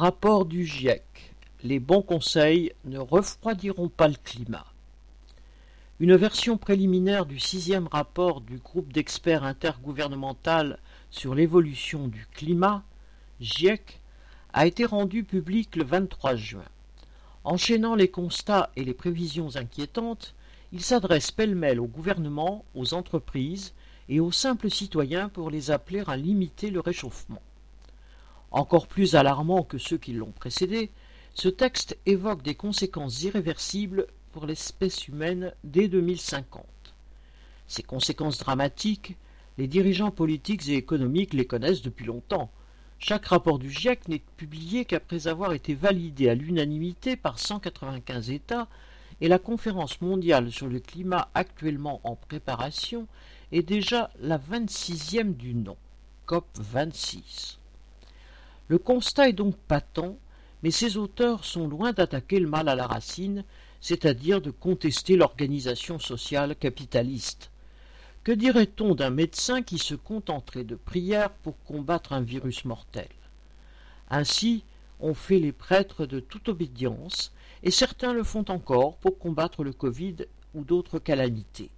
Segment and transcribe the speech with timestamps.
[0.00, 1.02] Rapport du GIEC.
[1.64, 4.64] Les bons conseils ne refroidiront pas le climat.
[5.98, 10.78] Une version préliminaire du sixième rapport du groupe d'experts intergouvernemental
[11.10, 12.84] sur l'évolution du climat,
[13.40, 14.00] GIEC,
[14.52, 16.68] a été rendue publique le 23 juin.
[17.42, 20.36] Enchaînant les constats et les prévisions inquiétantes,
[20.70, 23.74] il s'adresse pêle-mêle au gouvernement, aux entreprises
[24.08, 27.42] et aux simples citoyens pour les appeler à limiter le réchauffement.
[28.50, 30.90] Encore plus alarmant que ceux qui l'ont précédé,
[31.34, 36.64] ce texte évoque des conséquences irréversibles pour l'espèce humaine dès 2050.
[37.66, 39.16] Ces conséquences dramatiques,
[39.58, 42.50] les dirigeants politiques et économiques les connaissent depuis longtemps.
[42.98, 48.68] Chaque rapport du GIEC n'est publié qu'après avoir été validé à l'unanimité par 195 États
[49.20, 53.06] et la conférence mondiale sur le climat actuellement en préparation
[53.52, 55.76] est déjà la 26e du nom,
[56.26, 57.58] COP 26.
[58.68, 60.18] Le constat est donc patent,
[60.62, 63.44] mais ses auteurs sont loin d'attaquer le mal à la racine,
[63.80, 67.50] c'est-à-dire de contester l'organisation sociale capitaliste.
[68.24, 73.08] Que dirait-on d'un médecin qui se contenterait de prières pour combattre un virus mortel?
[74.10, 74.64] Ainsi,
[75.00, 79.72] on fait les prêtres de toute obédience, et certains le font encore pour combattre le
[79.72, 80.16] Covid
[80.54, 81.70] ou d'autres calamités.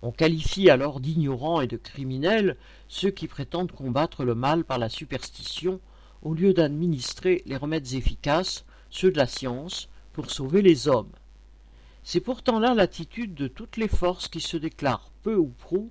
[0.00, 2.56] On qualifie alors d'ignorants et de criminels
[2.88, 5.80] ceux qui prétendent combattre le mal par la superstition
[6.26, 11.12] au lieu d'administrer les remèdes efficaces, ceux de la science, pour sauver les hommes.
[12.02, 15.88] C'est pourtant là l'attitude de toutes les forces qui se déclarent peu ou prou,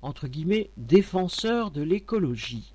[0.00, 2.72] entre guillemets, défenseurs de l'écologie,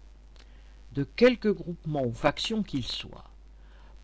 [0.91, 3.31] de quelque groupement ou faction qu'ils soient.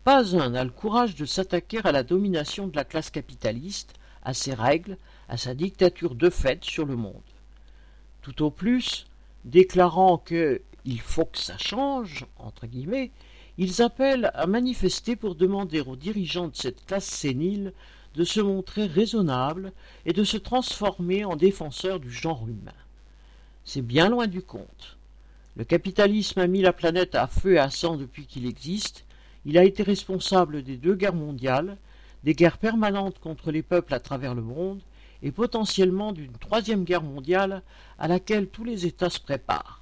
[0.02, 4.34] Pas un n'a le courage de s'attaquer à la domination de la classe capitaliste, à
[4.34, 7.22] ses règles, à sa dictature de fait sur le monde.
[8.20, 9.06] Tout au plus,
[9.44, 13.10] déclarant que il faut que ça change, entre guillemets,
[13.58, 17.72] ils appellent à manifester pour demander aux dirigeants de cette classe sénile
[18.14, 19.72] de se montrer raisonnables
[20.06, 22.72] et de se transformer en défenseurs du genre humain.
[23.64, 24.96] C'est bien loin du compte.
[25.56, 29.04] Le capitalisme a mis la planète à feu et à sang depuis qu'il existe,
[29.44, 31.76] il a été responsable des deux guerres mondiales,
[32.24, 34.80] des guerres permanentes contre les peuples à travers le monde,
[35.22, 37.62] et potentiellement d'une troisième guerre mondiale
[37.98, 39.79] à laquelle tous les États se préparent.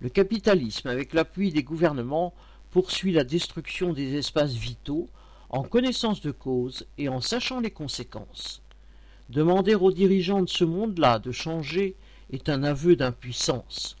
[0.00, 2.34] Le capitalisme, avec l'appui des gouvernements,
[2.70, 5.08] poursuit la destruction des espaces vitaux
[5.48, 8.62] en connaissance de cause et en sachant les conséquences.
[9.30, 11.96] Demander aux dirigeants de ce monde-là de changer
[12.30, 13.96] est un aveu d'impuissance.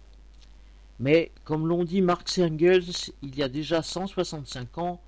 [1.00, 5.00] Mais, comme l'ont dit Marx et Engels il y a déjà 165 ans,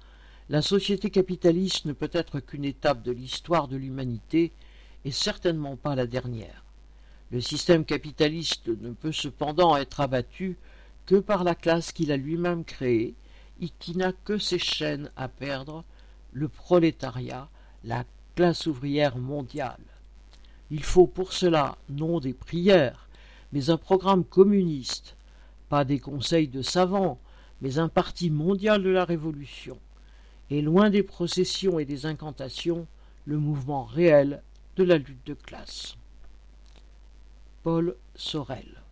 [0.49, 4.53] la société capitaliste ne peut être qu'une étape de l'histoire de l'humanité
[5.05, 6.65] et certainement pas la dernière.
[7.31, 10.57] Le système capitaliste ne peut cependant être abattu
[11.09, 13.15] que par la classe qu'il a lui-même créée
[13.63, 15.83] et qui n'a que ses chaînes à perdre,
[16.35, 17.49] le prolétariat,
[17.83, 18.05] la
[18.35, 19.81] classe ouvrière mondiale.
[20.71, 23.09] Il faut pour cela non des prières,
[23.53, 25.17] mais un programme communiste,
[25.71, 27.19] pas des conseils de savants,
[27.63, 29.79] mais un parti mondial de la révolution,
[30.51, 32.87] et loin des processions et des incantations,
[33.25, 34.43] le mouvement réel
[34.77, 35.97] de la lutte de classe.
[37.63, 38.83] Paul Sorel